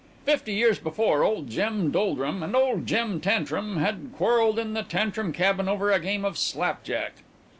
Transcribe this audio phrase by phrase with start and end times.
[0.25, 5.31] Fifty years before old Jem Doldrum and old Jem Tantrum had quarrelled in the Tantrum
[5.31, 7.17] cabin over a game of slapjack.